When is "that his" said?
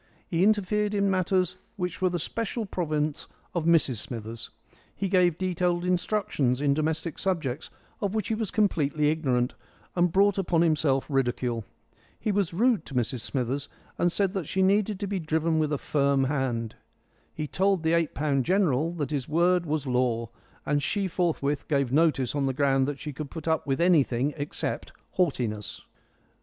18.93-19.29